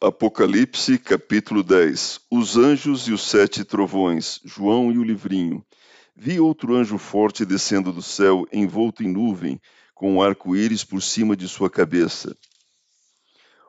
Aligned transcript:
Apocalipse, 0.00 0.96
capítulo 0.96 1.60
10 1.64 2.20
Os 2.30 2.56
anjos 2.56 3.08
e 3.08 3.12
os 3.12 3.20
sete 3.20 3.64
trovões, 3.64 4.40
João 4.44 4.92
e 4.92 4.98
o 4.98 5.02
livrinho. 5.02 5.66
Vi 6.14 6.38
outro 6.38 6.76
anjo 6.76 6.96
forte 6.98 7.44
descendo 7.44 7.92
do 7.92 8.00
céu, 8.00 8.46
envolto 8.52 9.02
em 9.02 9.08
nuvem, 9.08 9.60
com 9.96 10.14
um 10.14 10.22
arco-íris 10.22 10.84
por 10.84 11.02
cima 11.02 11.34
de 11.34 11.48
sua 11.48 11.68
cabeça. 11.68 12.36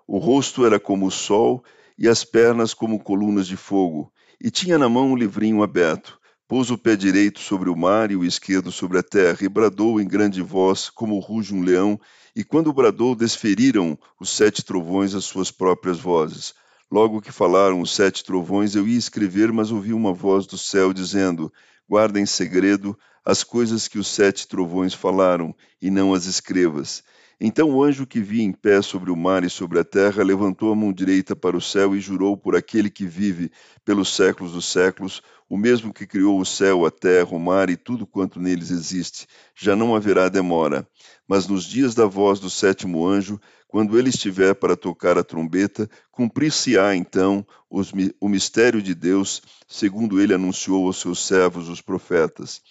O 0.05 0.19
rosto 0.19 0.63
era 0.67 0.79
como 0.79 1.07
o 1.07 1.11
sol 1.11 1.63
e 1.97 2.07
as 2.07 2.23
pernas 2.23 2.75
como 2.75 3.03
colunas 3.03 3.47
de 3.47 3.57
fogo, 3.57 4.13
e 4.39 4.51
tinha 4.51 4.77
na 4.77 4.87
mão 4.87 5.13
um 5.13 5.15
livrinho 5.15 5.63
aberto. 5.63 6.18
Pôs 6.49 6.71
o 6.71 6.77
pé 6.79 6.95
direito 6.95 7.39
sobre 7.39 7.69
o 7.69 7.75
mar 7.75 8.09
e 8.09 8.15
o 8.15 8.25
esquerdo 8.25 8.71
sobre 8.71 8.97
a 8.97 9.03
terra, 9.03 9.37
e 9.41 9.47
bradou 9.47 10.01
em 10.01 10.07
grande 10.07 10.41
voz, 10.41 10.89
como 10.89 11.19
ruge 11.19 11.53
um 11.53 11.61
leão, 11.61 12.01
e 12.35 12.43
quando 12.43 12.73
bradou, 12.73 13.13
desferiram 13.13 13.95
os 14.19 14.31
sete 14.31 14.65
trovões 14.65 15.13
as 15.13 15.25
suas 15.25 15.51
próprias 15.51 15.99
vozes. 15.99 16.55
Logo 16.91 17.21
que 17.21 17.31
falaram 17.31 17.79
os 17.81 17.93
sete 17.93 18.23
trovões, 18.23 18.73
eu 18.73 18.87
ia 18.87 18.97
escrever, 18.97 19.51
mas 19.51 19.71
ouvi 19.71 19.93
uma 19.93 20.11
voz 20.11 20.47
do 20.47 20.57
céu 20.57 20.91
dizendo: 20.91 21.53
Guarda 21.87 22.19
em 22.19 22.25
segredo 22.25 22.97
as 23.23 23.43
coisas 23.43 23.87
que 23.87 23.99
os 23.99 24.07
sete 24.07 24.47
trovões 24.47 24.91
falaram, 24.91 25.53
e 25.79 25.91
não 25.91 26.15
as 26.15 26.25
escrevas. 26.25 27.03
Então 27.41 27.69
o 27.69 27.81
anjo 27.81 28.05
que 28.05 28.19
vi 28.19 28.41
em 28.41 28.51
pé 28.51 28.81
sobre 28.81 29.09
o 29.09 29.15
mar 29.15 29.45
e 29.45 29.49
sobre 29.49 29.79
a 29.79 29.83
terra 29.83 30.21
levantou 30.21 30.73
a 30.73 30.75
mão 30.75 30.91
direita 30.91 31.37
para 31.37 31.55
o 31.55 31.61
céu 31.61 31.95
e 31.95 31.99
jurou 32.01 32.35
por 32.35 32.53
aquele 32.53 32.89
que 32.89 33.05
vive 33.05 33.49
pelos 33.85 34.13
séculos 34.13 34.51
dos 34.51 34.65
séculos, 34.65 35.21
o 35.47 35.57
mesmo 35.57 35.93
que 35.93 36.05
criou 36.05 36.37
o 36.37 36.45
céu, 36.45 36.85
a 36.85 36.91
terra, 36.91 37.29
o 37.29 37.39
mar 37.39 37.69
e 37.69 37.77
tudo 37.77 38.05
quanto 38.05 38.41
neles 38.41 38.71
existe. 38.71 39.25
Já 39.55 39.73
não 39.73 39.95
haverá 39.95 40.27
demora. 40.27 40.85
Mas 41.25 41.47
nos 41.47 41.63
dias 41.63 41.95
da 41.95 42.05
voz 42.05 42.41
do 42.41 42.49
sétimo 42.49 43.07
anjo, 43.07 43.39
quando 43.69 43.97
ele 43.97 44.09
estiver 44.09 44.53
para 44.53 44.75
tocar 44.75 45.17
a 45.17 45.23
trombeta, 45.23 45.89
cumprir-se-á 46.11 46.93
então 46.93 47.47
os, 47.69 47.93
o 48.19 48.27
mistério 48.27 48.81
de 48.81 48.93
Deus, 48.93 49.41
segundo 49.65 50.19
ele 50.19 50.33
anunciou 50.33 50.87
aos 50.87 50.99
seus 50.99 51.25
servos, 51.25 51.69
os 51.69 51.79
profetas. 51.79 52.61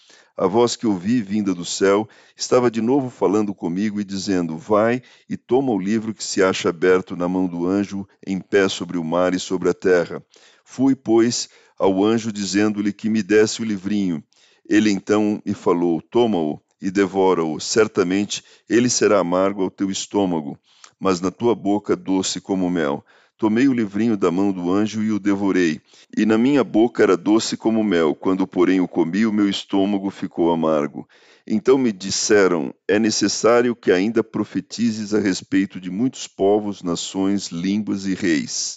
A 0.40 0.46
voz 0.46 0.76
que 0.76 0.86
ouvi 0.86 1.20
vinda 1.20 1.52
do 1.52 1.64
céu 1.64 2.08
estava 2.36 2.70
de 2.70 2.80
novo 2.80 3.10
falando 3.10 3.52
comigo 3.52 4.00
e 4.00 4.04
dizendo: 4.04 4.56
Vai 4.56 5.02
e 5.28 5.36
toma 5.36 5.72
o 5.72 5.78
livro 5.80 6.14
que 6.14 6.22
se 6.22 6.40
acha 6.40 6.68
aberto 6.68 7.16
na 7.16 7.28
mão 7.28 7.48
do 7.48 7.66
anjo, 7.66 8.06
em 8.24 8.38
pé 8.38 8.68
sobre 8.68 8.96
o 8.98 9.02
mar 9.02 9.34
e 9.34 9.40
sobre 9.40 9.68
a 9.68 9.74
terra. 9.74 10.22
Fui, 10.64 10.94
pois, 10.94 11.48
ao 11.76 12.04
anjo, 12.04 12.30
dizendo-lhe 12.30 12.92
que 12.92 13.10
me 13.10 13.20
desse 13.20 13.62
o 13.62 13.64
livrinho. 13.64 14.22
Ele 14.68 14.92
então 14.92 15.42
me 15.44 15.54
falou: 15.54 16.00
Toma-o 16.00 16.62
e 16.80 16.88
devora-o. 16.88 17.58
Certamente 17.58 18.44
ele 18.68 18.88
será 18.88 19.18
amargo 19.18 19.64
ao 19.64 19.70
teu 19.72 19.90
estômago, 19.90 20.56
mas 21.00 21.20
na 21.20 21.32
tua 21.32 21.52
boca 21.52 21.96
doce 21.96 22.40
como 22.40 22.70
mel. 22.70 23.04
Tomei 23.38 23.68
o 23.68 23.72
livrinho 23.72 24.16
da 24.16 24.32
mão 24.32 24.50
do 24.50 24.68
anjo 24.68 25.00
e 25.00 25.12
o 25.12 25.18
devorei. 25.20 25.80
E 26.16 26.26
na 26.26 26.36
minha 26.36 26.64
boca 26.64 27.04
era 27.04 27.16
doce 27.16 27.56
como 27.56 27.84
mel, 27.84 28.12
quando, 28.12 28.44
porém, 28.48 28.80
o 28.80 28.88
comi, 28.88 29.24
o 29.24 29.32
meu 29.32 29.48
estômago 29.48 30.10
ficou 30.10 30.52
amargo. 30.52 31.08
Então 31.46 31.78
me 31.78 31.92
disseram: 31.92 32.74
É 32.88 32.98
necessário 32.98 33.76
que 33.76 33.92
ainda 33.92 34.24
profetizes 34.24 35.14
a 35.14 35.20
respeito 35.20 35.80
de 35.80 35.88
muitos 35.88 36.26
povos, 36.26 36.82
nações, 36.82 37.52
línguas 37.52 38.06
e 38.06 38.14
reis. 38.14 38.76